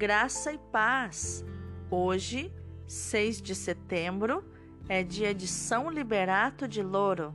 Graça 0.00 0.50
e 0.50 0.56
paz. 0.56 1.44
Hoje, 1.90 2.50
6 2.86 3.42
de 3.42 3.54
setembro, 3.54 4.42
é 4.88 5.02
dia 5.02 5.34
de 5.34 5.46
São 5.46 5.90
Liberato 5.90 6.66
de 6.66 6.82
Loro. 6.82 7.34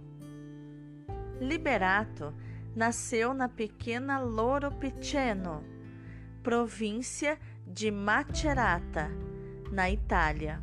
Liberato 1.39 2.33
nasceu 2.75 3.35
na 3.35 3.47
pequena 3.47 4.17
Loro 4.17 4.71
Piceno, 4.71 5.63
província 6.41 7.37
de 7.67 7.91
Macerata, 7.91 9.11
na 9.71 9.91
Itália. 9.91 10.59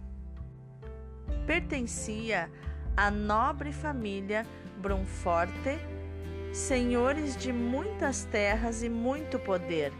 Pertencia 1.46 2.50
à 2.96 3.12
nobre 3.12 3.70
família 3.70 4.44
Bronforte, 4.78 5.78
senhores 6.52 7.36
de 7.36 7.52
muitas 7.52 8.24
terras 8.24 8.82
e 8.82 8.88
muito 8.88 9.38
poder. 9.38 9.92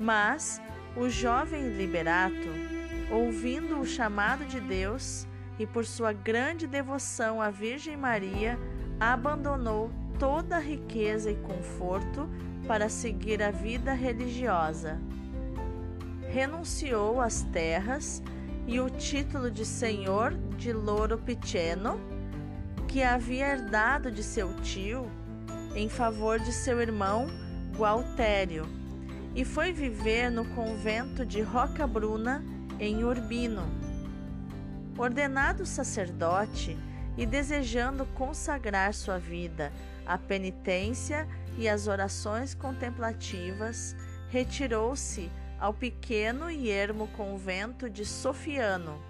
Mas 0.00 0.62
o 0.96 1.08
jovem 1.08 1.76
Liberato, 1.76 2.48
ouvindo 3.10 3.80
o 3.80 3.86
chamado 3.86 4.44
de 4.44 4.60
Deus 4.60 5.26
e 5.58 5.66
por 5.66 5.84
sua 5.84 6.12
grande 6.12 6.66
devoção 6.66 7.40
à 7.40 7.50
Virgem 7.50 7.96
Maria, 7.96 8.58
abandonou 8.98 9.90
toda 10.18 10.56
a 10.56 10.60
riqueza 10.60 11.30
e 11.30 11.36
conforto 11.36 12.28
para 12.66 12.88
seguir 12.88 13.42
a 13.42 13.50
vida 13.50 13.92
religiosa. 13.92 15.00
Renunciou 16.30 17.20
às 17.20 17.42
terras 17.42 18.22
e 18.66 18.80
o 18.80 18.88
título 18.88 19.50
de 19.50 19.64
senhor 19.64 20.32
de 20.56 20.72
Loro 20.72 21.18
Piceno, 21.18 22.00
que 22.88 23.02
havia 23.02 23.48
herdado 23.48 24.10
de 24.10 24.22
seu 24.22 24.54
tio, 24.62 25.10
em 25.74 25.88
favor 25.88 26.38
de 26.38 26.52
seu 26.52 26.80
irmão 26.80 27.26
Gualtério, 27.76 28.64
e 29.34 29.44
foi 29.44 29.72
viver 29.72 30.30
no 30.30 30.44
convento 30.54 31.26
de 31.26 31.40
Roca 31.42 31.86
Bruna, 31.86 32.42
em 32.78 33.02
Urbino. 33.04 33.62
Ordenado 34.96 35.66
sacerdote 35.66 36.78
e 37.16 37.26
desejando 37.26 38.06
consagrar 38.06 38.94
sua 38.94 39.18
vida 39.18 39.72
à 40.06 40.16
penitência 40.16 41.26
e 41.58 41.68
às 41.68 41.86
orações 41.86 42.54
contemplativas, 42.54 43.96
retirou-se 44.28 45.30
ao 45.58 45.72
pequeno 45.72 46.50
e 46.50 46.68
ermo 46.68 47.08
convento 47.08 47.88
de 47.88 48.04
Sofiano, 48.04 49.00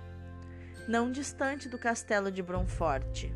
não 0.87 1.11
distante 1.11 1.69
do 1.69 1.79
castelo 1.79 2.31
de 2.31 2.43
Bronforte. 2.43 3.35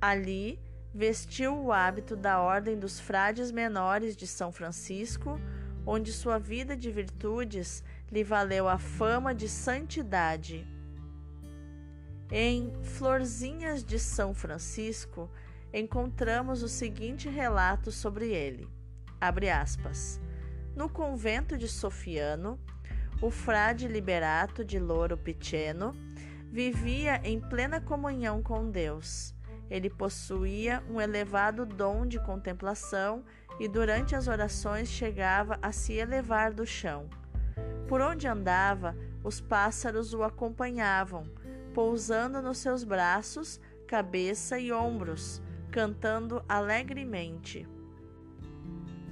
Ali 0.00 0.58
vestiu 0.96 1.54
o 1.54 1.72
hábito 1.72 2.16
da 2.16 2.40
Ordem 2.40 2.78
dos 2.78 2.98
Frades 2.98 3.52
Menores 3.52 4.16
de 4.16 4.26
São 4.26 4.50
Francisco, 4.50 5.38
onde 5.84 6.10
sua 6.10 6.38
vida 6.38 6.74
de 6.74 6.90
virtudes 6.90 7.84
lhe 8.10 8.24
valeu 8.24 8.66
a 8.66 8.78
fama 8.78 9.34
de 9.34 9.46
santidade. 9.46 10.66
Em 12.32 12.72
Florzinhas 12.82 13.84
de 13.84 13.98
São 13.98 14.32
Francisco, 14.32 15.30
encontramos 15.70 16.62
o 16.62 16.68
seguinte 16.68 17.28
relato 17.28 17.92
sobre 17.92 18.32
ele. 18.32 18.66
Aspas. 19.20 20.18
No 20.74 20.88
convento 20.88 21.58
de 21.58 21.68
Sofiano, 21.68 22.58
o 23.20 23.30
frade 23.30 23.86
Liberato 23.86 24.64
de 24.64 24.78
Loro 24.78 25.18
Piceno 25.18 25.94
vivia 26.50 27.20
em 27.22 27.38
plena 27.38 27.82
comunhão 27.82 28.42
com 28.42 28.70
Deus. 28.70 29.35
Ele 29.70 29.90
possuía 29.90 30.82
um 30.88 31.00
elevado 31.00 31.66
dom 31.66 32.06
de 32.06 32.18
contemplação 32.20 33.24
e 33.58 33.68
durante 33.68 34.14
as 34.14 34.28
orações 34.28 34.88
chegava 34.88 35.58
a 35.60 35.72
se 35.72 35.94
elevar 35.94 36.52
do 36.52 36.66
chão. 36.66 37.08
Por 37.88 38.00
onde 38.00 38.26
andava, 38.26 38.96
os 39.24 39.40
pássaros 39.40 40.14
o 40.14 40.22
acompanhavam, 40.22 41.24
pousando 41.74 42.40
nos 42.40 42.58
seus 42.58 42.84
braços, 42.84 43.60
cabeça 43.86 44.58
e 44.58 44.72
ombros, 44.72 45.42
cantando 45.70 46.44
alegremente. 46.48 47.66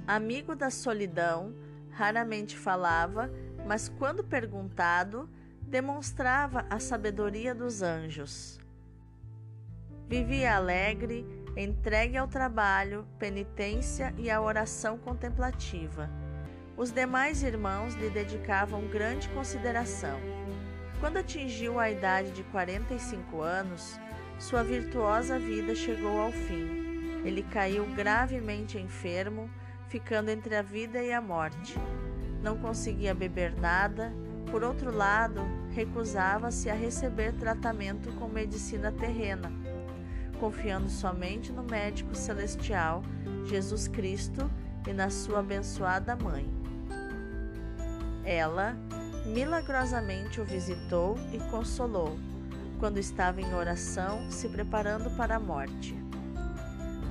Amigo 0.07 0.55
da 0.55 0.69
solidão, 0.69 1.53
raramente 1.89 2.57
falava, 2.57 3.31
mas 3.65 3.89
quando 3.89 4.23
perguntado, 4.23 5.29
demonstrava 5.61 6.65
a 6.69 6.79
sabedoria 6.79 7.55
dos 7.55 7.81
anjos. 7.81 8.59
Vivia 10.07 10.55
alegre, 10.55 11.25
entregue 11.57 12.15
ao 12.15 12.27
trabalho, 12.27 13.07
penitência 13.17 14.13
e 14.19 14.29
à 14.29 14.39
oração 14.39 14.99
contemplativa. 14.99 16.07
Os 16.77 16.91
demais 16.91 17.41
irmãos 17.41 17.95
lhe 17.95 18.11
dedicavam 18.11 18.87
grande 18.87 19.27
consideração. 19.29 20.19
Quando 20.99 21.17
atingiu 21.17 21.79
a 21.79 21.89
idade 21.89 22.31
de 22.31 22.43
45 22.43 23.41
anos, 23.41 23.99
sua 24.37 24.63
virtuosa 24.63 25.39
vida 25.39 25.73
chegou 25.73 26.21
ao 26.21 26.31
fim. 26.31 27.23
Ele 27.25 27.41
caiu 27.41 27.83
gravemente 27.95 28.77
enfermo, 28.77 29.49
ficando 29.87 30.29
entre 30.29 30.55
a 30.55 30.61
vida 30.61 31.01
e 31.01 31.11
a 31.11 31.19
morte. 31.19 31.75
Não 32.43 32.57
conseguia 32.59 33.15
beber 33.15 33.55
nada, 33.55 34.13
por 34.51 34.63
outro 34.63 34.95
lado, 34.95 35.41
recusava-se 35.71 36.69
a 36.69 36.75
receber 36.75 37.33
tratamento 37.33 38.11
com 38.13 38.27
medicina 38.27 38.91
terrena, 38.91 39.51
confiando 40.35 40.89
somente 40.89 41.51
no 41.51 41.63
médico 41.63 42.15
celestial, 42.15 43.03
Jesus 43.45 43.87
Cristo, 43.87 44.49
e 44.87 44.93
na 44.93 45.09
sua 45.09 45.39
abençoada 45.39 46.15
mãe. 46.15 46.47
Ela 48.23 48.75
milagrosamente 49.25 50.39
o 50.39 50.45
visitou 50.45 51.17
e 51.33 51.39
consolou, 51.49 52.19
quando 52.79 52.99
estava 52.99 53.41
em 53.41 53.53
oração, 53.53 54.29
se 54.29 54.47
preparando 54.47 55.09
para 55.17 55.37
a 55.37 55.39
morte 55.39 55.95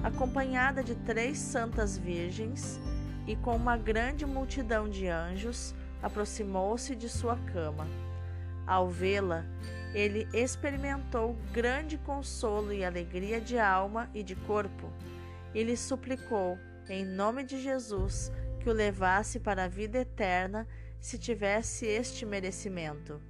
acompanhada 0.04 0.84
de 0.84 0.94
três 0.94 1.38
santas 1.38 1.96
virgens 1.96 2.78
e 3.26 3.34
com 3.34 3.56
uma 3.56 3.74
grande 3.74 4.26
multidão 4.26 4.86
de 4.86 5.08
anjos, 5.08 5.74
aproximou-se 6.02 6.94
de 6.94 7.08
sua 7.08 7.38
cama. 7.52 7.86
Ao 8.66 8.86
vê-la, 8.86 9.46
ele 9.94 10.28
experimentou 10.34 11.36
grande 11.52 11.96
consolo 11.96 12.72
e 12.72 12.84
alegria 12.84 13.40
de 13.40 13.58
alma 13.58 14.10
e 14.12 14.22
de 14.22 14.34
corpo, 14.34 14.92
e 15.54 15.62
lhe 15.62 15.76
suplicou, 15.76 16.58
em 16.88 17.04
nome 17.04 17.44
de 17.44 17.62
Jesus, 17.62 18.32
que 18.60 18.68
o 18.68 18.72
levasse 18.72 19.38
para 19.38 19.64
a 19.64 19.68
vida 19.68 19.98
eterna 19.98 20.66
se 21.00 21.16
tivesse 21.16 21.86
este 21.86 22.26
merecimento. 22.26 23.20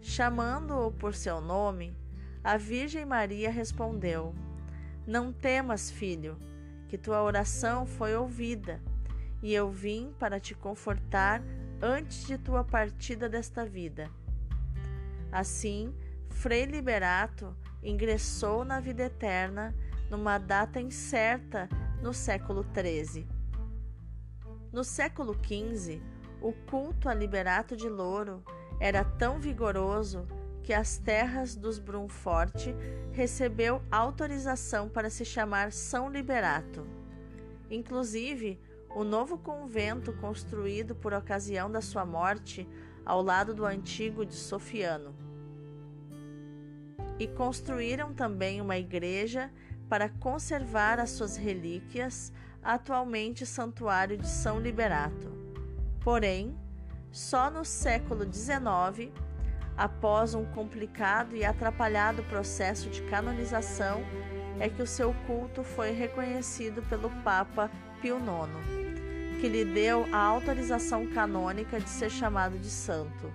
Chamando-o 0.00 0.90
por 0.90 1.14
seu 1.14 1.40
nome, 1.40 1.96
a 2.42 2.56
Virgem 2.56 3.06
Maria 3.06 3.50
respondeu: 3.50 4.34
não 5.06 5.32
temas, 5.32 5.90
filho, 5.90 6.36
que 6.88 6.96
tua 6.96 7.22
oração 7.22 7.86
foi 7.86 8.14
ouvida, 8.14 8.80
e 9.42 9.52
eu 9.52 9.70
vim 9.70 10.14
para 10.18 10.38
te 10.38 10.54
confortar 10.54 11.42
antes 11.80 12.26
de 12.26 12.38
tua 12.38 12.62
partida 12.62 13.28
desta 13.28 13.64
vida. 13.64 14.10
Assim, 15.32 15.94
Frei 16.28 16.66
Liberato 16.66 17.56
ingressou 17.82 18.64
na 18.64 18.80
vida 18.80 19.04
eterna 19.04 19.74
numa 20.10 20.36
data 20.36 20.78
incerta 20.78 21.70
no 22.02 22.12
século 22.12 22.62
XIII. 22.74 23.26
No 24.70 24.84
século 24.84 25.34
XV, 25.34 26.02
o 26.40 26.52
culto 26.52 27.08
a 27.08 27.14
Liberato 27.14 27.74
de 27.74 27.88
Louro 27.88 28.44
era 28.78 29.04
tão 29.04 29.40
vigoroso 29.40 30.26
que 30.62 30.72
as 30.72 30.98
terras 30.98 31.56
dos 31.56 31.78
Brunforte 31.78 32.74
recebeu 33.12 33.82
autorização 33.90 34.88
para 34.88 35.08
se 35.08 35.24
chamar 35.24 35.72
São 35.72 36.10
Liberato. 36.10 36.86
Inclusive, 37.70 38.60
o 38.94 39.02
novo 39.02 39.38
convento 39.38 40.12
construído 40.14 40.94
por 40.94 41.14
ocasião 41.14 41.70
da 41.70 41.80
sua 41.80 42.04
morte 42.04 42.68
ao 43.04 43.22
lado 43.22 43.54
do 43.54 43.64
antigo 43.64 44.24
de 44.24 44.34
Sofiano. 44.34 45.21
E 47.22 47.28
construíram 47.28 48.12
também 48.12 48.60
uma 48.60 48.76
igreja 48.76 49.48
para 49.88 50.08
conservar 50.08 50.98
as 50.98 51.10
suas 51.10 51.36
relíquias, 51.36 52.32
atualmente 52.60 53.46
santuário 53.46 54.18
de 54.18 54.26
São 54.26 54.58
Liberato. 54.58 55.30
Porém, 56.00 56.58
só 57.12 57.48
no 57.48 57.64
século 57.64 58.24
XIX 58.24 59.12
após 59.76 60.34
um 60.34 60.44
complicado 60.46 61.36
e 61.36 61.44
atrapalhado 61.44 62.24
processo 62.24 62.90
de 62.90 63.02
canonização, 63.02 64.02
é 64.58 64.68
que 64.68 64.82
o 64.82 64.86
seu 64.86 65.14
culto 65.24 65.62
foi 65.62 65.92
reconhecido 65.92 66.82
pelo 66.88 67.08
Papa 67.22 67.70
Pio 68.00 68.18
IX, 68.18 69.40
que 69.40 69.48
lhe 69.48 69.64
deu 69.64 70.08
a 70.12 70.18
autorização 70.18 71.06
canônica 71.06 71.78
de 71.78 71.88
ser 71.88 72.10
chamado 72.10 72.58
de 72.58 72.68
santo. 72.68 73.32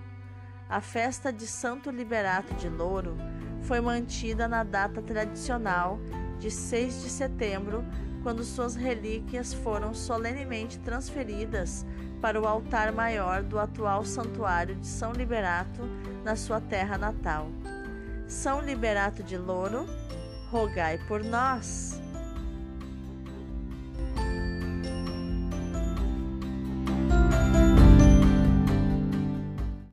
A 0.68 0.82
festa 0.82 1.32
de 1.32 1.46
Santo 1.46 1.90
Liberato 1.90 2.52
de 2.52 2.68
Louro 2.68 3.16
foi 3.62 3.80
mantida 3.80 4.48
na 4.48 4.62
data 4.62 5.02
tradicional 5.02 5.98
de 6.38 6.50
6 6.50 7.02
de 7.02 7.08
setembro, 7.10 7.84
quando 8.22 8.44
suas 8.44 8.74
relíquias 8.74 9.52
foram 9.52 9.94
solenemente 9.94 10.78
transferidas 10.78 11.86
para 12.20 12.40
o 12.40 12.46
altar 12.46 12.92
maior 12.92 13.42
do 13.42 13.58
atual 13.58 14.04
santuário 14.04 14.74
de 14.76 14.86
São 14.86 15.12
Liberato, 15.12 15.82
na 16.24 16.34
sua 16.36 16.60
terra 16.60 16.98
natal. 16.98 17.48
São 18.26 18.60
Liberato 18.60 19.22
de 19.22 19.38
Louro, 19.38 19.86
rogai 20.50 20.98
por 21.06 21.24
nós. 21.24 22.00